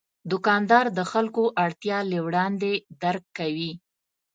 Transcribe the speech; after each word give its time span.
دوکاندار 0.31 0.85
د 0.97 0.99
خلکو 1.11 1.43
اړتیا 1.65 1.97
له 2.11 2.17
وړاندې 2.25 2.71
درک 3.03 3.23
کوي. 3.37 3.71